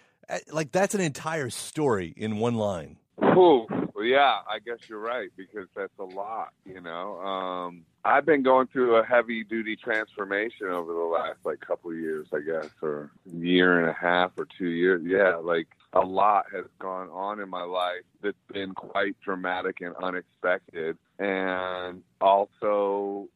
like 0.52 0.72
that's 0.72 0.94
an 0.94 1.00
entire 1.00 1.50
story 1.50 2.12
in 2.16 2.38
one 2.38 2.54
line. 2.54 2.98
Ooh, 3.22 3.66
well, 3.94 4.04
yeah, 4.04 4.38
I 4.50 4.58
guess 4.64 4.78
you're 4.88 4.98
right 5.00 5.30
because 5.36 5.68
that's 5.74 5.92
a 5.98 6.04
lot, 6.04 6.50
you 6.64 6.80
know. 6.80 7.18
Um, 7.20 7.84
I've 8.04 8.24
been 8.26 8.42
going 8.42 8.66
through 8.68 8.96
a 8.96 9.04
heavy 9.04 9.42
duty 9.44 9.76
transformation 9.76 10.68
over 10.68 10.92
the 10.92 10.98
last 11.00 11.38
like 11.44 11.60
couple 11.60 11.90
of 11.90 11.98
years, 11.98 12.26
I 12.34 12.40
guess, 12.40 12.68
or 12.82 13.10
year 13.24 13.80
and 13.80 13.88
a 13.88 13.92
half 13.92 14.32
or 14.38 14.46
two 14.58 14.68
years. 14.68 15.02
Yeah, 15.04 15.36
like 15.36 15.68
a 15.92 16.00
lot 16.00 16.46
has 16.52 16.64
gone 16.78 17.08
on 17.10 17.40
in 17.40 17.48
my 17.48 17.62
life 17.62 18.02
that's 18.22 18.36
been 18.52 18.74
quite 18.74 19.16
dramatic 19.24 19.80
and 19.80 19.94
unexpected 19.96 20.98
and 21.18 22.02
also 22.20 23.28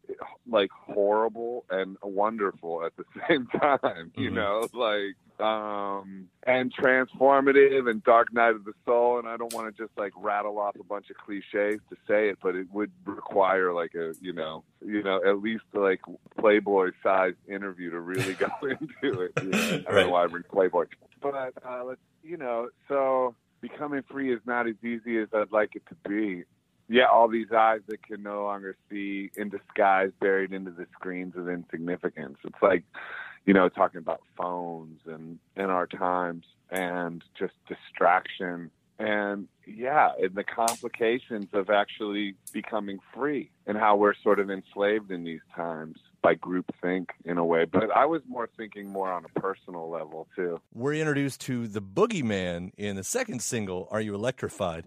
like 0.47 0.71
horrible 0.71 1.65
and 1.71 1.97
wonderful 2.03 2.85
at 2.85 2.93
the 2.97 3.05
same 3.29 3.47
time 3.47 4.13
you 4.17 4.31
Mhm. 4.31 4.35
know 4.35 4.69
like 4.75 5.15
um 5.41 6.29
and 6.47 6.73
transformative 6.75 7.89
and 7.91 8.03
dark 8.05 8.33
night 8.33 8.55
of 8.55 8.65
the 8.65 8.73
soul 8.85 9.19
and 9.19 9.29
i 9.29 9.37
don't 9.37 9.53
want 9.55 9.75
to 9.75 9.83
just 9.83 9.97
like 9.99 10.13
rattle 10.17 10.59
off 10.59 10.75
a 10.79 10.85
bunch 10.85 11.11
of 11.11 11.17
cliches 11.17 11.81
to 11.89 11.97
say 12.07 12.29
it 12.29 12.39
but 12.43 12.55
it 12.55 12.67
would 12.73 12.91
require 13.05 13.73
like 13.73 13.95
a 13.95 14.13
you 14.21 14.33
know 14.33 14.63
you 14.85 15.03
know 15.03 15.21
at 15.27 15.39
least 15.43 15.65
like 15.75 16.01
playboy 16.39 16.91
sized 17.03 17.37
interview 17.49 17.91
to 17.91 18.01
really 18.01 18.35
go 18.35 18.49
into 18.63 19.23
it 19.23 19.33
you 19.43 19.49
know? 19.51 19.59
i 19.59 19.71
don't 19.83 19.85
Right. 19.95 20.03
know 20.07 20.11
why 20.11 20.25
i 20.25 20.27
bring 20.27 20.45
playboy 20.45 20.85
but 21.23 21.35
uh 21.67 21.85
let's 21.85 22.01
you 22.23 22.37
know 22.37 22.69
so 22.89 23.35
becoming 23.61 24.03
free 24.11 24.33
is 24.33 24.41
not 24.47 24.67
as 24.69 24.77
easy 24.85 25.19
as 25.19 25.29
i'd 25.35 25.53
like 25.53 25.77
it 25.77 25.83
to 25.89 26.09
be 26.09 26.45
yeah, 26.93 27.05
all 27.05 27.29
these 27.29 27.53
eyes 27.57 27.83
that 27.87 28.03
can 28.03 28.21
no 28.25 28.43
longer 28.43 28.75
see 28.91 29.31
in 29.37 29.49
disguise 29.49 30.11
buried 30.21 30.53
into 30.53 30.73
the 30.73 30.87
screens 30.93 31.35
of 31.37 31.49
insignificance. 31.49 32.37
It's 32.43 32.61
like, 32.61 32.83
you 33.47 33.55
know, 33.55 33.69
talking 33.69 33.99
about 33.99 34.21
phones 34.37 35.01
and 35.07 35.39
in 35.57 35.65
our 35.65 35.87
times 35.87 36.45
and 36.71 37.23
just 37.39 37.55
distraction 37.69 38.71
and 39.01 39.49
yeah, 39.67 40.11
and 40.23 40.35
the 40.35 40.45
complications 40.45 41.47
of 41.55 41.71
actually 41.71 42.35
becoming 42.53 42.99
free 43.15 43.51
and 43.67 43.79
how 43.79 43.97
we're 43.97 44.15
sort 44.23 44.39
of 44.39 44.51
enslaved 44.51 45.11
in 45.11 45.25
these 45.25 45.41
times 45.57 45.97
by 46.23 46.35
groupthink 46.35 47.07
in 47.25 47.39
a 47.39 47.45
way. 47.45 47.65
But 47.65 47.91
I 47.97 48.05
was 48.05 48.21
more 48.29 48.49
thinking 48.59 48.91
more 48.91 49.11
on 49.11 49.25
a 49.25 49.41
personal 49.41 49.89
level 49.89 50.29
too. 50.37 50.61
We're 50.75 50.95
introduced 50.95 51.41
to 51.43 51.67
the 51.67 51.81
Boogeyman 51.81 52.73
in 52.77 52.97
the 52.97 53.05
second 53.05 53.41
single, 53.41 53.89
Are 53.91 54.03
You 54.03 54.15
Electrified? 54.15 54.85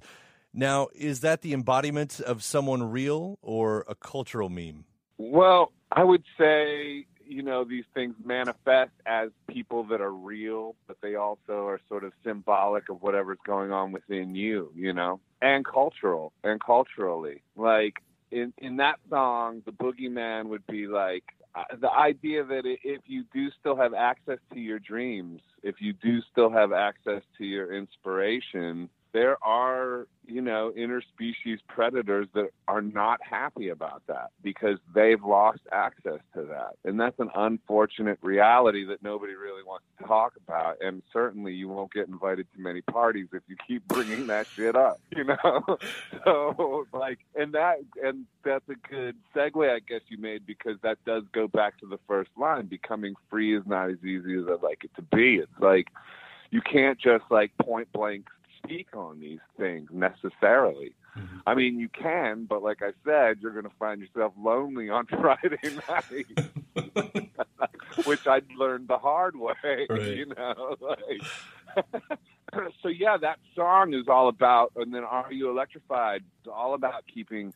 Now, 0.53 0.89
is 0.93 1.21
that 1.21 1.41
the 1.41 1.53
embodiment 1.53 2.19
of 2.19 2.43
someone 2.43 2.83
real 2.83 3.39
or 3.41 3.83
a 3.87 3.95
cultural 3.95 4.49
meme? 4.49 4.85
Well, 5.17 5.71
I 5.91 6.03
would 6.03 6.23
say, 6.37 7.07
you 7.33 7.41
know, 7.41 7.63
these 7.63 7.85
things 7.93 8.15
manifest 8.23 8.91
as 9.05 9.29
people 9.47 9.83
that 9.85 10.01
are 10.01 10.13
real, 10.13 10.75
but 10.87 10.97
they 11.01 11.15
also 11.15 11.65
are 11.67 11.79
sort 11.89 12.03
of 12.03 12.13
symbolic 12.23 12.89
of 12.89 13.01
whatever's 13.01 13.39
going 13.45 13.71
on 13.71 13.91
within 13.91 14.35
you, 14.35 14.71
you 14.75 14.93
know, 14.93 15.19
and 15.41 15.65
cultural 15.65 16.31
and 16.43 16.63
culturally. 16.63 17.41
Like 17.55 17.95
in 18.31 18.53
in 18.59 18.77
that 18.77 18.99
song, 19.09 19.63
the 19.65 19.71
boogeyman 19.71 20.45
would 20.45 20.65
be 20.67 20.87
like 20.87 21.23
uh, 21.55 21.63
the 21.79 21.91
idea 21.91 22.43
that 22.43 22.63
if 22.65 23.01
you 23.05 23.23
do 23.33 23.49
still 23.59 23.75
have 23.75 23.93
access 23.93 24.39
to 24.53 24.59
your 24.59 24.79
dreams, 24.79 25.41
if 25.63 25.75
you 25.79 25.93
do 25.93 26.21
still 26.31 26.51
have 26.51 26.71
access 26.71 27.21
to 27.37 27.45
your 27.45 27.73
inspiration, 27.73 28.89
there 29.13 29.37
are, 29.43 30.07
you 30.25 30.41
know, 30.41 30.73
interspecies 30.75 31.59
predators 31.67 32.27
that 32.33 32.49
are 32.67 32.81
not 32.81 33.19
happy 33.21 33.69
about 33.69 34.01
that 34.07 34.31
because 34.41 34.79
they've 34.93 35.23
lost 35.23 35.59
access 35.71 36.19
to 36.33 36.41
that. 36.45 36.75
And 36.83 36.99
that's 36.99 37.19
an 37.19 37.29
unfortunate 37.35 38.17
reality 38.23 38.85
that 38.85 39.03
nobody 39.03 39.33
really 39.35 39.61
wants 39.63 39.85
to 39.99 40.07
talk 40.07 40.33
about. 40.47 40.77
And 40.81 41.03
certainly 41.13 41.53
you 41.53 41.69
won't 41.69 41.93
get 41.93 42.07
invited 42.07 42.47
to 42.55 42.59
many 42.59 42.81
parties 42.81 43.27
if 43.33 43.43
you 43.47 43.55
keep 43.67 43.87
bringing 43.87 44.27
that 44.27 44.47
shit 44.47 44.75
up, 44.75 44.99
you 45.15 45.25
know? 45.25 45.63
so, 46.25 46.87
like, 46.91 47.19
and 47.35 47.53
that, 47.53 47.77
and 48.03 48.25
that's 48.43 48.67
a 48.67 48.75
good 48.89 49.15
segue, 49.35 49.69
I 49.69 49.79
guess 49.79 50.01
you 50.07 50.17
made 50.17 50.47
because 50.47 50.77
that 50.81 50.97
does 51.05 51.23
go 51.31 51.47
back 51.47 51.79
to 51.81 51.85
the 51.85 51.99
first 52.07 52.31
line. 52.35 52.65
Becoming 52.65 53.13
free 53.29 53.55
is 53.55 53.63
not 53.67 53.91
as 53.91 54.03
easy 54.03 54.39
as 54.39 54.45
I'd 54.49 54.63
like 54.63 54.83
it 54.83 54.91
to 54.95 55.03
be. 55.03 55.35
It's 55.35 55.59
like, 55.59 55.89
you 56.49 56.61
can't 56.61 56.99
just 56.99 57.23
like 57.31 57.51
point 57.57 57.91
blank 57.91 58.27
speak 58.63 58.87
on 58.95 59.19
these 59.19 59.39
things 59.57 59.89
necessarily. 59.91 60.93
Mm-hmm. 61.17 61.37
I 61.45 61.55
mean, 61.55 61.79
you 61.79 61.89
can, 61.89 62.45
but 62.45 62.63
like 62.63 62.81
I 62.81 62.91
said, 63.05 63.37
you're 63.41 63.51
going 63.51 63.65
to 63.65 63.77
find 63.77 64.01
yourself 64.01 64.33
lonely 64.39 64.89
on 64.89 65.05
Friday 65.07 65.57
night, 65.87 67.29
which 68.05 68.25
I 68.27 68.41
learned 68.57 68.87
the 68.87 68.97
hard 68.97 69.35
way. 69.35 69.53
Right. 69.89 70.17
You 70.17 70.25
know, 70.25 70.75
like. 70.81 71.21
so 72.81 72.87
yeah, 72.87 73.17
that 73.17 73.39
song 73.55 73.93
is 73.93 74.07
all 74.07 74.27
about, 74.27 74.71
and 74.75 74.93
then 74.93 75.03
"Are 75.03 75.31
You 75.31 75.49
Electrified?" 75.49 76.23
It's 76.39 76.47
all 76.51 76.73
about 76.73 77.03
keeping 77.11 77.53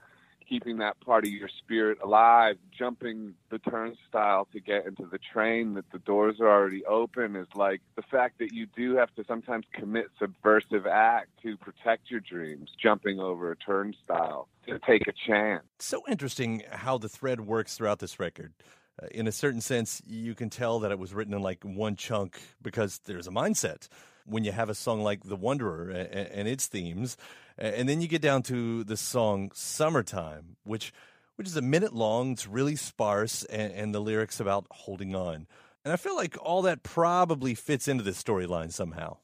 keeping 0.47 0.77
that 0.77 0.99
part 1.01 1.25
of 1.25 1.31
your 1.31 1.49
spirit 1.59 1.97
alive, 2.03 2.57
jumping 2.77 3.33
the 3.49 3.59
turnstile 3.59 4.47
to 4.53 4.59
get 4.59 4.85
into 4.85 5.05
the 5.05 5.19
train 5.33 5.73
that 5.73 5.89
the 5.91 5.99
doors 5.99 6.37
are 6.39 6.49
already 6.49 6.85
open 6.85 7.35
is 7.35 7.47
like 7.55 7.81
the 7.95 8.01
fact 8.03 8.39
that 8.39 8.53
you 8.53 8.65
do 8.75 8.95
have 8.95 9.13
to 9.15 9.23
sometimes 9.27 9.65
commit 9.73 10.07
subversive 10.19 10.87
act 10.87 11.29
to 11.41 11.57
protect 11.57 12.09
your 12.09 12.19
dreams, 12.19 12.69
jumping 12.81 13.19
over 13.19 13.51
a 13.51 13.55
turnstile 13.55 14.47
to 14.67 14.79
take 14.79 15.07
a 15.07 15.13
chance. 15.27 15.63
so 15.79 16.03
interesting 16.09 16.63
how 16.71 16.97
the 16.97 17.09
thread 17.09 17.41
works 17.41 17.75
throughout 17.75 17.99
this 17.99 18.19
record. 18.19 18.53
Uh, 19.01 19.07
in 19.11 19.27
a 19.27 19.31
certain 19.31 19.61
sense, 19.61 20.01
you 20.05 20.33
can 20.33 20.49
tell 20.49 20.79
that 20.79 20.91
it 20.91 20.99
was 20.99 21.13
written 21.13 21.33
in 21.33 21.41
like 21.41 21.63
one 21.63 21.95
chunk 21.95 22.39
because 22.61 22.99
there's 23.05 23.27
a 23.27 23.31
mindset. 23.31 23.87
When 24.25 24.43
you 24.43 24.51
have 24.51 24.69
a 24.69 24.75
song 24.75 25.01
like 25.01 25.23
The 25.23 25.37
Wanderer 25.37 25.89
and, 25.89 26.27
and 26.27 26.47
its 26.49 26.67
themes, 26.67 27.15
and 27.57 27.87
then 27.87 28.01
you 28.01 28.07
get 28.07 28.21
down 28.21 28.43
to 28.43 28.83
the 28.83 28.97
song 28.97 29.51
Summertime, 29.53 30.57
which 30.63 30.93
which 31.35 31.47
is 31.47 31.55
a 31.55 31.61
minute 31.61 31.93
long, 31.93 32.31
it's 32.31 32.47
really 32.47 32.75
sparse, 32.75 33.43
and, 33.43 33.71
and 33.71 33.95
the 33.95 33.99
lyrics 33.99 34.39
about 34.39 34.65
holding 34.71 35.15
on. 35.15 35.47
And 35.85 35.93
I 35.93 35.95
feel 35.95 36.15
like 36.15 36.35
all 36.41 36.63
that 36.63 36.83
probably 36.83 37.53
fits 37.53 37.87
into 37.87 38.03
this 38.03 38.21
storyline 38.21 38.71
somehow. 38.71 39.17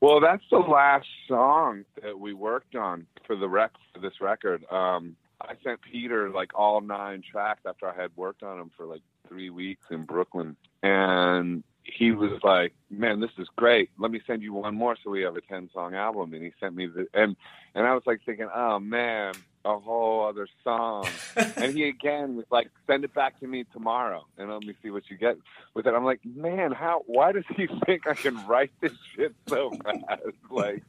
Well, 0.00 0.20
that's 0.20 0.42
the 0.50 0.58
last 0.58 1.06
song 1.28 1.84
that 2.02 2.18
we 2.18 2.34
worked 2.34 2.74
on 2.74 3.06
for 3.26 3.36
the 3.36 3.48
rec 3.48 3.70
for 3.94 4.00
this 4.00 4.20
record. 4.20 4.64
Um, 4.70 5.16
I 5.40 5.54
sent 5.62 5.80
Peter 5.82 6.30
like 6.30 6.50
all 6.54 6.80
nine 6.80 7.22
tracks 7.30 7.62
after 7.66 7.86
I 7.88 7.94
had 7.94 8.10
worked 8.16 8.42
on 8.42 8.58
them 8.58 8.70
for 8.76 8.86
like 8.86 9.02
three 9.28 9.50
weeks 9.50 9.84
in 9.90 10.04
Brooklyn, 10.04 10.56
and 10.82 11.62
he 11.90 12.12
was 12.12 12.40
like, 12.42 12.72
"Man, 12.90 13.20
this 13.20 13.30
is 13.38 13.48
great. 13.56 13.90
Let 13.98 14.10
me 14.10 14.20
send 14.26 14.42
you 14.42 14.52
one 14.52 14.74
more 14.74 14.96
so 15.02 15.10
we 15.10 15.22
have 15.22 15.36
a 15.36 15.40
ten 15.40 15.70
song 15.72 15.94
album." 15.94 16.32
And 16.34 16.42
he 16.42 16.52
sent 16.60 16.74
me 16.74 16.86
the 16.86 17.06
and 17.14 17.36
and 17.74 17.86
I 17.86 17.94
was 17.94 18.02
like 18.06 18.20
thinking, 18.24 18.48
"Oh 18.54 18.78
man, 18.78 19.34
a 19.64 19.78
whole 19.78 20.26
other 20.26 20.48
song." 20.64 21.06
and 21.36 21.74
he 21.74 21.88
again 21.88 22.36
was 22.36 22.46
like, 22.50 22.70
"Send 22.86 23.04
it 23.04 23.14
back 23.14 23.38
to 23.40 23.46
me 23.46 23.64
tomorrow, 23.72 24.26
and 24.38 24.50
let 24.50 24.62
me 24.62 24.74
see 24.82 24.90
what 24.90 25.10
you 25.10 25.16
get 25.16 25.36
with 25.74 25.86
it." 25.86 25.94
I'm 25.94 26.04
like, 26.04 26.20
"Man, 26.24 26.72
how? 26.72 27.02
Why 27.06 27.32
does 27.32 27.44
he 27.56 27.68
think 27.86 28.06
I 28.06 28.14
can 28.14 28.46
write 28.46 28.72
this 28.80 28.92
shit 29.14 29.34
so 29.48 29.70
fast?" 29.84 30.22
like, 30.50 30.82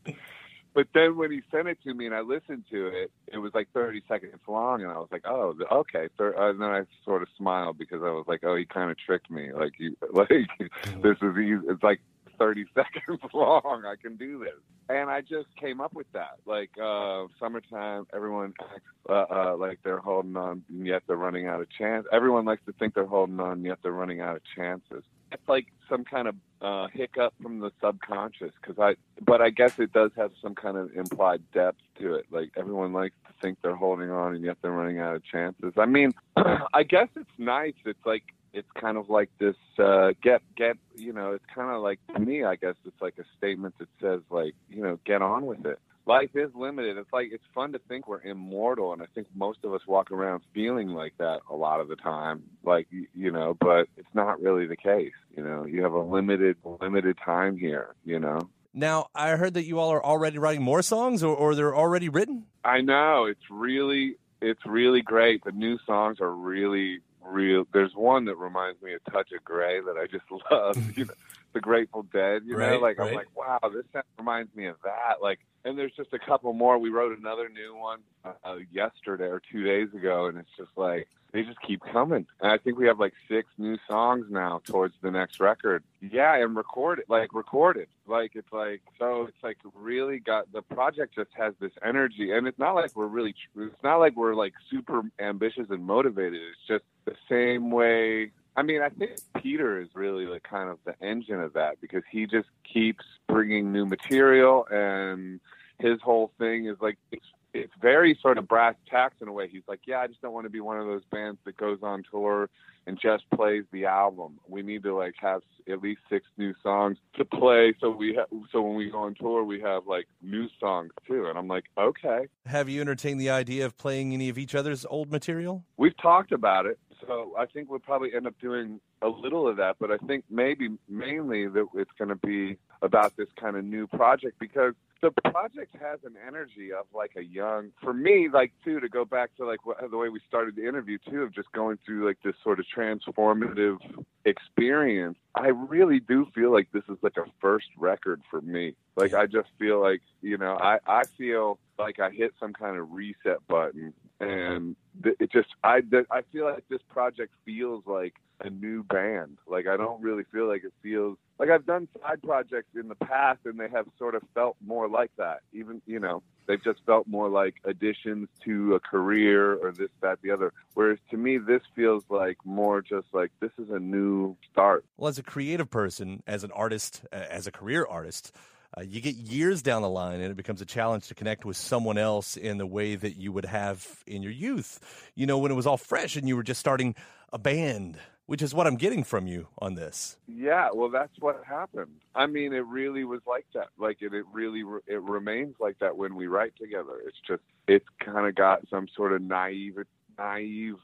but 0.74 0.88
then 0.94 1.18
when 1.18 1.32
he 1.32 1.42
sent 1.52 1.68
it 1.68 1.78
to 1.84 1.94
me 1.94 2.06
and 2.06 2.16
I 2.16 2.22
listened 2.22 2.64
to 2.72 2.88
it, 2.88 3.12
it 3.28 3.38
was 3.38 3.52
like 3.54 3.68
30 3.74 4.04
seconds 4.08 4.40
long, 4.48 4.82
and 4.82 4.92
I 4.92 4.98
was 4.98 5.10
like, 5.12 5.24
"Oh, 5.26 5.56
okay." 5.72 6.08
Uh, 6.20 6.50
and 6.50 6.62
then 6.62 6.70
I 6.70 6.84
sort 7.04 7.22
of 7.22 7.28
smiled 7.38 7.78
because 7.78 8.02
I 8.04 8.12
was 8.12 8.26
like, 8.28 8.44
"Oh, 8.44 8.56
he 8.56 8.66
kind 8.66 8.90
of 8.90 8.98
tricked 8.98 9.30
me. 9.30 9.52
Like, 9.52 9.74
you, 9.78 9.98
like 10.14 10.30
this 10.30 11.18
is 11.22 11.38
easy. 11.38 11.60
It's 11.68 11.84
like 11.84 12.02
30 12.40 12.66
seconds 12.76 13.20
long. 13.34 13.84
I 13.86 13.96
can 14.02 14.16
do 14.16 14.40
this." 14.40 14.60
And 14.90 15.10
I 15.10 15.22
just 15.22 15.48
came 15.60 15.80
up 15.80 15.94
with 15.94 16.12
that. 16.14 16.40
Like, 16.46 16.72
uh, 16.82 17.28
summertime, 17.40 18.08
everyone 18.14 18.54
acts 18.60 18.84
uh, 19.10 19.26
uh, 19.30 19.56
like 19.58 19.80
they're 19.84 20.00
holding 20.00 20.36
on, 20.36 20.64
yet 20.70 21.04
they're 21.08 21.16
running 21.16 21.48
out 21.48 21.62
of 21.62 21.68
chance. 21.70 22.06
Everyone 22.12 22.46
likes 22.46 22.62
to 22.66 22.74
think 22.74 22.94
they're 22.94 23.06
holding 23.06 23.40
on, 23.40 23.64
yet 23.64 23.80
they're 23.84 23.92
running 23.92 24.22
out 24.22 24.36
of 24.36 24.42
chances. 24.56 25.04
It's 25.32 25.48
like 25.48 25.68
some 25.90 26.04
kind 26.04 26.28
of 26.28 26.36
uh, 26.62 26.88
hiccup 26.94 27.34
from 27.42 27.60
the 27.60 27.72
subconscious, 27.82 28.52
because 28.62 28.80
I. 28.80 28.96
But 29.24 29.42
I 29.42 29.50
guess 29.50 29.80
it 29.80 29.94
does 29.94 30.12
have 30.16 30.32
some 30.42 30.56
kind 30.56 30.78
of 30.78 30.92
implied 30.96 31.42
depth 31.54 31.82
to 32.00 32.16
it. 32.16 32.26
Like 32.32 32.52
everyone 32.58 32.94
likes 32.94 33.16
to 33.28 33.34
think 33.42 33.58
they're 33.62 33.76
holding 33.76 34.12
on, 34.12 34.36
and 34.36 34.44
yet 34.44 34.58
they're 34.62 34.72
running 34.72 35.00
out 35.00 35.16
of 35.16 35.24
chances. 35.24 35.74
I 35.78 35.86
mean, 35.86 36.12
I 36.74 36.84
guess 36.84 37.08
it's 37.16 37.30
nice. 37.38 37.76
It's 37.86 38.06
like 38.06 38.24
it's 38.54 38.68
kind 38.80 38.98
of 38.98 39.10
like 39.10 39.30
this 39.40 39.56
uh 39.80 40.12
get 40.22 40.42
get 40.56 40.78
you 40.96 41.14
know 41.14 41.32
it's 41.32 41.46
kind 41.56 41.74
of 41.74 41.82
like 41.82 42.00
to 42.14 42.20
me 42.20 42.44
i 42.44 42.56
guess 42.56 42.76
it's 42.86 43.02
like 43.02 43.18
a 43.18 43.24
statement 43.38 43.74
that 43.78 43.88
says 44.02 44.20
like 44.30 44.54
you 44.70 44.84
know 44.84 45.00
get 45.06 45.22
on 45.22 45.46
with 45.46 45.66
it 45.66 45.80
life 46.06 46.30
is 46.36 46.50
limited 46.56 46.98
it's 46.98 47.12
like 47.14 47.30
it's 47.32 47.44
fun 47.54 47.72
to 47.72 47.80
think 47.88 48.08
we're 48.08 48.22
immortal 48.22 48.94
and 48.94 49.02
i 49.02 49.06
think 49.14 49.28
most 49.36 49.60
of 49.64 49.74
us 49.74 49.82
walk 49.88 50.12
around 50.12 50.42
feeling 50.54 50.90
like 50.90 51.14
that 51.18 51.40
a 51.50 51.56
lot 51.56 51.80
of 51.80 51.88
the 51.88 51.96
time 51.96 52.42
like 52.64 52.88
you 52.92 53.32
know 53.32 53.56
but 53.60 53.88
it's 53.98 54.14
not 54.14 54.42
really 54.42 54.66
the 54.66 54.76
case 54.76 55.14
you 55.36 55.44
know 55.44 55.66
you 55.66 55.84
have 55.84 55.94
a 55.94 56.00
limited 56.00 56.58
limited 56.82 57.18
time 57.24 57.58
here 57.58 57.96
you 58.06 58.20
know 58.20 58.40
Now, 58.74 59.08
I 59.14 59.32
heard 59.36 59.54
that 59.56 59.66
you 59.66 59.80
all 59.80 59.92
are 59.92 60.04
already 60.04 60.38
writing 60.38 60.64
more 60.64 60.82
songs, 60.82 61.24
or, 61.24 61.36
or 61.36 61.56
they're 61.56 61.76
already 61.76 62.08
written. 62.08 62.46
I 62.64 62.80
know 62.80 63.26
it's 63.26 63.48
really 63.50 64.16
it's 64.42 64.66
really 64.66 65.02
great. 65.02 65.44
The 65.44 65.52
new 65.52 65.78
songs 65.86 66.22
are 66.22 66.34
really 66.34 67.02
real. 67.22 67.66
There's 67.74 67.94
one 67.96 68.24
that 68.26 68.38
reminds 68.38 68.82
me 68.82 68.94
of 68.94 69.02
Touch 69.12 69.30
of 69.34 69.44
Grey 69.44 69.82
that 69.82 69.98
I 69.98 70.08
just 70.08 70.24
love. 70.52 70.98
you 70.98 71.06
know, 71.06 71.14
the 71.54 71.60
Grateful 71.60 72.04
Dead. 72.04 72.44
You 72.46 72.58
know, 72.58 72.80
like 72.80 73.00
right. 73.00 73.10
I'm 73.10 73.16
like, 73.16 73.36
wow, 73.36 73.60
this 73.74 73.86
sound 73.94 74.06
reminds 74.18 74.56
me 74.56 74.68
of 74.68 74.78
that. 74.84 75.22
Like, 75.22 75.40
and 75.64 75.78
there's 75.78 75.94
just 75.96 76.14
a 76.14 76.20
couple 76.20 76.54
more. 76.54 76.78
We 76.78 76.90
wrote 76.90 77.18
another 77.18 77.50
new 77.50 77.76
one 77.76 78.00
uh, 78.26 78.56
yesterday 78.72 79.26
or 79.26 79.42
two 79.52 79.64
days 79.64 79.94
ago, 79.94 80.28
and 80.28 80.38
it's 80.38 80.50
just 80.58 80.72
like 80.76 81.08
they 81.32 81.44
just 81.44 81.62
keep 81.62 81.82
coming. 81.82 82.26
And 82.42 82.52
I 82.52 82.58
think 82.58 82.78
we 82.78 82.88
have 82.88 83.00
like 83.00 83.14
six 83.30 83.48
new 83.58 83.78
songs 83.90 84.26
now 84.30 84.62
towards 84.66 84.94
the 85.02 85.12
next 85.12 85.40
record. 85.40 85.84
Yeah, 86.02 86.36
and 86.36 86.56
recorded, 86.56 87.06
like 87.08 87.34
recorded, 87.34 87.88
like 88.08 88.32
it's 88.36 88.52
like 88.52 88.82
so. 89.00 89.28
It's 89.28 89.44
like 89.44 89.58
really 89.76 90.20
got 90.20 90.52
the 90.52 90.62
project 90.62 91.16
just 91.16 91.30
has 91.34 91.54
this 91.60 91.72
energy, 91.84 92.32
and 92.32 92.48
it's 92.48 92.60
not 92.60 92.74
like 92.74 92.96
we're 92.96 93.08
really. 93.08 93.36
It's 93.56 93.84
not 93.84 93.98
like 93.98 94.16
we're 94.16 94.36
like 94.36 94.54
super 94.70 95.04
ambitious 95.20 95.68
and 95.70 95.86
motivated. 95.86 96.42
It's 96.42 96.68
just 96.68 96.84
the 97.06 97.16
same 97.30 97.72
way. 97.72 98.32
I 98.56 98.64
mean, 98.64 98.82
I 98.82 98.90
think 98.90 99.12
Peter 99.42 99.82
is 99.82 99.88
really 99.94 100.26
the 100.26 100.40
kind 100.40 100.70
of 100.70 100.80
the 100.86 100.96
engine 101.06 101.40
of 101.40 101.54
that 101.54 101.80
because 101.80 102.04
he 102.12 102.26
just 102.26 102.48
keeps 102.72 103.06
bringing 103.28 103.72
new 103.72 103.86
material, 103.86 104.66
and 104.70 105.40
his 105.80 106.00
whole 106.02 106.32
thing 106.38 106.66
is 106.68 106.78
like 106.82 106.98
it's 107.12 107.26
it's 107.54 107.74
very 107.82 108.18
sort 108.22 108.38
of 108.38 108.48
brass 108.48 108.76
tacks 108.90 109.16
in 109.22 109.28
a 109.28 109.32
way. 109.32 109.48
He's 109.48 109.64
like, 109.68 109.82
yeah, 109.86 110.00
I 110.00 110.08
just 110.08 110.22
don't 110.22 110.34
want 110.34 110.46
to 110.46 110.50
be 110.50 110.62
one 110.62 110.80
of 110.80 110.86
those 110.86 111.04
bands 111.12 111.38
that 111.44 111.58
goes 111.58 111.80
on 111.84 112.04
tour 112.10 112.50
and 112.88 112.98
just 113.00 113.30
plays 113.30 113.64
the 113.74 113.86
album. 113.86 114.40
We 114.48 114.62
need 114.62 114.84
to 114.84 114.96
like 114.96 115.16
have 115.20 115.42
at 115.70 115.82
least 115.82 116.00
six 116.10 116.26
new 116.38 116.54
songs 116.64 116.98
to 117.16 117.26
play, 117.26 117.74
so 117.80 117.90
we 117.90 118.16
ha- 118.16 118.26
so 118.52 118.62
when 118.62 118.76
we 118.76 118.90
go 118.90 119.00
on 119.00 119.16
tour, 119.16 119.44
we 119.44 119.60
have 119.62 119.86
like 119.86 120.08
new 120.22 120.48
songs 120.60 120.92
too. 121.08 121.26
And 121.28 121.38
I'm 121.38 121.48
like, 121.48 121.66
okay, 121.78 122.28
Have 122.46 122.70
you 122.70 122.82
entertained 122.82 123.20
the 123.20 123.30
idea 123.30 123.66
of 123.66 123.78
playing 123.78 124.14
any 124.14 124.30
of 124.30 124.38
each 124.38 124.56
other's 124.56 124.86
old 124.86 125.12
material? 125.12 125.64
we've 125.78 125.98
talked 125.98 126.32
about 126.32 126.66
it. 126.66 126.80
So 127.08 127.34
I 127.38 127.46
think 127.46 127.70
we'll 127.70 127.80
probably 127.80 128.14
end 128.14 128.28
up 128.28 128.36
doing 128.40 128.80
a 129.02 129.08
little 129.08 129.48
of 129.48 129.58
that, 129.58 129.78
but 129.80 129.92
I 129.92 129.98
think 129.98 130.26
maybe 130.30 130.70
mainly 130.88 131.48
that 131.48 131.66
it's 131.74 131.92
going 131.98 132.10
to 132.10 132.16
be 132.16 132.58
about 132.82 133.16
this 133.18 133.28
kind 133.40 133.56
of 133.56 133.64
new 133.64 133.88
project 133.88 134.38
because 134.40 134.74
the 135.02 135.12
project 135.32 135.76
has 135.82 136.00
an 136.04 136.16
energy 136.28 136.72
of 136.72 136.86
like 136.94 137.12
a 137.18 137.24
young 137.24 137.72
for 137.82 137.94
me 137.94 138.30
like 138.32 138.52
too 138.64 138.80
to 138.80 138.88
go 138.88 139.04
back 139.04 139.36
to 139.36 139.46
like 139.46 139.60
the 139.90 139.98
way 139.98 140.10
we 140.10 140.20
started 140.28 140.56
the 140.56 140.68
interview 140.68 140.98
too 141.10 141.24
of 141.24 141.34
just 141.34 141.52
going 141.54 141.80
through 141.84 142.06
like 142.06 142.18
this 142.24 142.36
sort 142.44 142.60
of 142.60 142.66
transformative 142.76 143.78
experience. 144.26 145.18
I 145.34 145.48
really 145.48 146.00
do 146.00 146.28
feel 146.36 146.52
like 146.52 146.72
this 146.72 146.84
is 146.88 146.98
like 147.02 147.18
a 147.18 147.26
first 147.40 147.68
record 147.78 148.22
for 148.30 148.42
me. 148.42 148.76
Like 148.96 149.14
i 149.14 149.26
just 149.26 149.50
feel 149.58 149.82
like 149.82 150.02
you 150.22 150.38
know 150.38 150.58
i 150.62 150.78
i 150.86 151.04
feel 151.18 151.58
like 151.80 152.00
i 152.00 152.12
hit 152.12 152.34
some 152.40 152.54
kind 152.54 152.78
of 152.78 152.92
reset 152.92 153.46
button 153.48 153.94
and 154.22 154.76
it 155.04 155.32
just 155.32 155.50
i 155.64 155.82
i 156.12 156.22
feel 156.32 156.46
like 156.46 156.64
this 156.70 156.82
project 156.90 157.34
feels 157.46 157.84
like 157.86 158.14
a 158.42 158.50
new 158.50 158.84
band 158.84 159.38
like 159.48 159.68
i 159.68 159.78
don't 159.78 160.02
really 160.02 160.24
feel 160.32 160.48
like 160.48 160.64
it 160.64 160.74
feels 160.82 161.18
like 161.42 161.50
I've 161.50 161.66
done 161.66 161.88
side 162.00 162.22
projects 162.22 162.70
in 162.76 162.88
the 162.88 162.94
past 162.94 163.40
and 163.46 163.60
they 163.60 163.68
have 163.70 163.88
sort 163.98 164.14
of 164.14 164.22
felt 164.36 164.58
more 164.64 164.88
like 164.88 165.10
that. 165.18 165.40
Even, 165.54 165.82
you 165.88 166.00
know, 166.00 166.22
they've 166.48 166.64
just 166.64 166.82
felt 166.86 167.08
more 167.08 167.30
like 167.30 167.56
additions 167.66 168.30
to 168.46 168.76
a 168.76 168.80
career 168.80 169.56
or 169.56 169.72
this, 169.72 169.90
that, 170.02 170.20
the 170.22 170.30
other. 170.30 170.54
Whereas 170.76 171.00
to 171.10 171.18
me, 171.18 171.40
this 171.40 171.64
feels 171.76 172.04
like 172.10 172.38
more 172.46 172.84
just 172.84 173.08
like 173.12 173.32
this 173.40 173.50
is 173.58 173.72
a 173.72 173.80
new 173.80 174.38
start. 174.52 174.86
Well, 174.98 175.10
as 175.10 175.18
a 175.18 175.24
creative 175.24 175.72
person, 175.72 176.22
as 176.28 176.44
an 176.44 176.52
artist, 176.52 177.06
as 177.12 177.48
a 177.48 177.52
career 177.52 177.88
artist, 177.90 178.32
uh, 178.78 178.82
you 178.82 179.02
get 179.02 179.16
years 179.16 179.62
down 179.62 179.82
the 179.82 179.90
line 179.90 180.22
and 180.22 180.32
it 180.32 180.38
becomes 180.38 180.62
a 180.62 180.66
challenge 180.66 181.08
to 181.08 181.16
connect 181.16 181.44
with 181.46 181.58
someone 181.58 181.98
else 181.98 182.38
in 182.38 182.58
the 182.58 182.66
way 182.66 182.96
that 182.96 183.18
you 183.18 183.32
would 183.32 183.46
have 183.46 184.04
in 184.08 184.24
your 184.24 184.32
youth. 184.32 184.80
You 185.16 185.26
know, 185.26 185.38
when 185.38 185.52
it 185.52 185.56
was 185.56 185.68
all 185.68 185.78
fresh 185.78 186.16
and 186.16 186.28
you 186.28 186.36
were 186.36 186.44
just 186.44 186.60
starting 186.60 186.96
a 187.34 187.38
band, 187.38 187.98
which 188.28 188.42
is 188.42 188.54
what 188.54 188.68
I'm 188.68 188.78
getting 188.78 189.04
from 189.04 189.28
you 189.28 189.48
on 189.60 189.76
this. 189.76 190.16
Yeah, 190.28 190.70
well, 190.74 190.90
that's 190.90 191.12
what 191.20 191.44
happened. 191.46 191.92
I 192.16 192.28
mean, 192.28 192.54
it 192.54 192.66
really 192.66 193.04
was 193.04 193.20
like 193.28 193.46
that. 193.54 193.68
Like 193.78 193.98
it, 194.02 194.14
it 194.14 194.26
really, 194.32 194.64
re- 194.64 194.80
it 194.88 195.02
remains 195.02 195.56
like 195.60 195.80
that 195.80 195.98
when 195.98 196.16
we 196.16 196.28
write 196.28 196.54
together. 196.56 197.02
It's 197.06 197.18
just, 197.28 197.42
it's 197.68 197.86
kind 198.00 198.26
of 198.26 198.36
got 198.36 198.62
some 198.70 198.88
sort 198.96 199.12
of 199.12 199.22
naive, 199.22 199.78
naive 200.18 200.76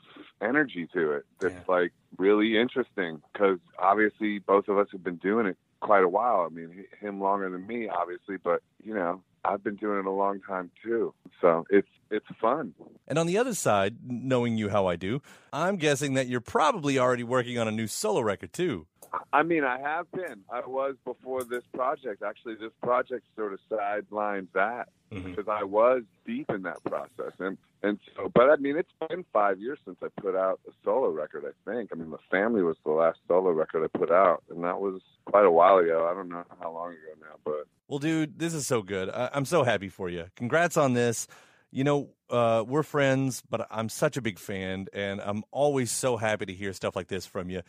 energy 0.41 0.88
to 0.94 1.12
it. 1.13 1.25
That's 1.39 1.53
Yeah. 1.53 1.62
like 1.74 1.94
really 2.17 2.58
interesting 2.58 3.22
because 3.32 3.60
obviously 3.79 4.39
both 4.39 4.67
of 4.67 4.77
us 4.77 4.88
have 4.91 5.03
been 5.03 5.17
doing 5.17 5.46
it 5.48 5.58
quite 5.79 6.03
a 6.03 6.10
while. 6.10 6.48
I 6.50 6.53
mean, 6.53 6.86
him 7.00 7.19
longer 7.19 7.50
than 7.50 7.65
me, 7.67 7.88
obviously, 7.88 8.38
but 8.38 8.62
you 8.84 8.93
know, 8.93 9.22
I've 9.46 9.63
been 9.63 9.75
doing 9.75 10.00
it 10.00 10.05
a 10.05 10.12
long 10.12 10.41
time 10.41 10.72
too. 10.84 11.13
So 11.41 11.65
it's 11.69 11.88
it's 12.12 12.26
fun. 12.42 12.74
And 13.08 13.18
on 13.18 13.28
the 13.28 13.38
other 13.38 13.54
side, 13.54 13.98
knowing 14.06 14.58
you 14.58 14.70
how 14.70 14.88
I 14.88 14.96
do, 14.96 15.22
I'm 15.54 15.78
guessing 15.78 16.14
that 16.16 16.28
you're 16.28 16.42
probably 16.42 17.00
already 17.00 17.24
working 17.24 17.58
on 17.58 17.68
a 17.68 17.72
new 17.72 17.88
solo 17.88 18.22
record 18.22 18.54
too. 18.54 18.88
I 19.32 19.42
mean, 19.44 19.64
I 19.64 19.80
have 19.80 20.12
been. 20.12 20.42
I 20.52 20.60
was 20.68 20.96
before 21.06 21.44
this 21.44 21.64
project. 21.74 22.22
Actually, 22.24 22.55
this 22.55 22.74
project 22.84 23.25
sort 23.38 23.53
of 23.53 23.60
sidelined 23.72 24.48
that 24.53 24.90
Mhm. 25.12 25.24
because 25.24 25.48
I 25.48 25.64
was 25.64 26.03
deep 26.25 26.50
in 26.50 26.64
that 26.64 26.84
process, 26.84 27.31
and 27.40 27.58
and 27.84 28.00
so. 28.16 28.29
But 28.34 28.50
I 28.50 28.58
mean, 28.58 28.75
it's 28.75 28.92
been 29.08 29.24
five 29.31 29.60
years 29.60 29.79
since 29.86 29.98
I 30.03 30.08
put 30.22 30.36
out 30.36 30.60
a 30.68 30.72
solo 30.84 31.10
record. 31.10 31.46
I 31.46 31.53
think. 31.72 31.92
I 31.94 31.96
mean, 31.96 32.10
the 32.12 32.18
family 32.29 32.62
was 32.64 32.75
the 32.84 32.92
last 32.92 33.20
solo 33.29 33.51
record 33.51 33.84
I 33.94 33.98
put 33.98 34.12
out, 34.12 34.44
and 34.50 34.64
that 34.66 34.81
was 34.81 35.01
quite 35.25 35.46
a 35.46 35.51
while 35.51 35.77
ago. 35.77 36.08
I 36.12 36.14
don't 36.14 36.27
know 36.27 36.44
how 36.60 36.72
long 36.72 36.90
ago 36.92 37.14
now, 37.22 37.36
but 37.46 37.66
Well, 37.88 38.00
dude, 38.00 38.38
this 38.38 38.53
is 38.53 38.68
so 38.68 38.81
good. 38.81 39.10
I- 39.10 39.29
I'm 39.34 39.46
so 39.46 39.64
happy 39.64 39.88
for 39.88 40.10
you. 40.10 40.25
Congrats 40.36 40.75
on 40.75 40.94
this. 40.94 41.27
You 41.72 41.84
know, 41.84 42.10
uh, 42.30 42.64
we're 42.68 42.84
friends, 42.84 43.44
but 43.50 43.68
I'm 43.70 43.90
such 43.90 44.18
a 44.18 44.22
big 44.22 44.40
fan, 44.40 44.88
and 44.94 45.22
I'm 45.22 45.44
always 45.51 45.92
so 45.92 46.18
happy 46.18 46.46
to 46.46 46.53
hear 46.53 46.74
stuff 46.74 46.96
like 46.96 47.08
this 47.08 47.25
from 47.25 47.50
you. 47.50 47.62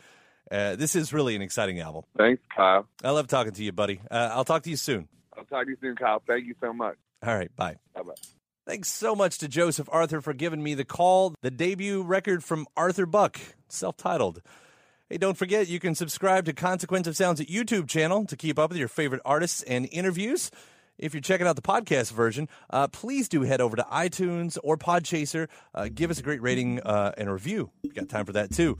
Uh, 0.49 0.75
this 0.75 0.95
is 0.95 1.13
really 1.13 1.35
an 1.35 1.41
exciting 1.41 1.79
album. 1.79 2.03
thanks, 2.17 2.41
Kyle. 2.55 2.87
I 3.03 3.11
love 3.11 3.27
talking 3.27 3.53
to 3.53 3.63
you, 3.63 3.71
buddy. 3.71 4.01
Uh, 4.09 4.29
I'll 4.33 4.45
talk 4.45 4.63
to 4.63 4.69
you 4.69 4.77
soon. 4.77 5.07
I'll 5.37 5.45
talk 5.45 5.65
to 5.65 5.69
you 5.69 5.77
soon, 5.81 5.95
Kyle. 5.95 6.21
Thank 6.27 6.45
you 6.45 6.55
so 6.59 6.73
much. 6.73 6.95
All 7.25 7.35
right, 7.35 7.53
bye. 7.55 7.75
Bye 7.93 8.01
bye. 8.01 8.13
Thanks 8.65 8.89
so 8.89 9.15
much 9.15 9.37
to 9.39 9.47
Joseph 9.47 9.89
Arthur 9.91 10.21
for 10.21 10.33
giving 10.33 10.61
me 10.61 10.75
the 10.75 10.85
call, 10.85 11.33
the 11.41 11.51
debut 11.51 12.01
record 12.03 12.43
from 12.43 12.67
Arthur 12.77 13.05
Buck, 13.05 13.39
self 13.67 13.97
titled. 13.97 14.41
Hey, 15.09 15.17
don't 15.17 15.37
forget 15.37 15.67
you 15.67 15.79
can 15.79 15.95
subscribe 15.95 16.45
to 16.45 16.53
Consequence 16.53 17.07
of 17.07 17.17
Sound's 17.17 17.41
at 17.41 17.47
YouTube 17.47 17.87
channel 17.87 18.25
to 18.25 18.35
keep 18.35 18.59
up 18.59 18.69
with 18.69 18.77
your 18.77 18.87
favorite 18.87 19.21
artists 19.25 19.63
and 19.63 19.89
interviews. 19.91 20.51
If 20.99 21.13
you're 21.13 21.21
checking 21.21 21.47
out 21.47 21.55
the 21.55 21.61
podcast 21.61 22.11
version, 22.11 22.47
uh, 22.69 22.89
please 22.89 23.29
do 23.29 23.41
head 23.41 23.61
over 23.61 23.75
to 23.75 23.83
iTunes 23.83 24.57
or 24.63 24.77
Podchaser. 24.77 25.47
Uh, 25.73 25.89
give 25.93 26.11
us 26.11 26.19
a 26.19 26.23
great 26.23 26.41
rating 26.41 26.81
uh, 26.81 27.13
and 27.17 27.29
a 27.29 27.33
review. 27.33 27.71
We 27.83 27.89
got 27.89 28.09
time 28.09 28.25
for 28.25 28.33
that 28.33 28.51
too. 28.51 28.77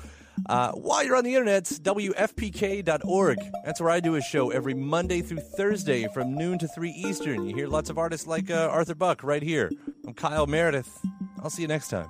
Uh, 0.47 0.71
while 0.71 1.03
you're 1.03 1.15
on 1.15 1.23
the 1.23 1.33
internet, 1.33 1.63
WFPK.org. 1.63 3.37
That's 3.65 3.81
where 3.81 3.89
I 3.89 3.99
do 3.99 4.15
a 4.15 4.21
show 4.21 4.51
every 4.51 4.73
Monday 4.73 5.21
through 5.21 5.39
Thursday 5.39 6.07
from 6.13 6.35
noon 6.35 6.59
to 6.59 6.67
3 6.67 6.91
Eastern. 6.91 7.45
You 7.45 7.55
hear 7.55 7.67
lots 7.67 7.89
of 7.89 7.97
artists 7.97 8.27
like 8.27 8.49
uh, 8.51 8.69
Arthur 8.71 8.95
Buck 8.95 9.23
right 9.23 9.43
here. 9.43 9.71
I'm 10.05 10.13
Kyle 10.13 10.47
Meredith. 10.47 10.99
I'll 11.41 11.49
see 11.49 11.63
you 11.63 11.67
next 11.67 11.89
time. 11.89 12.09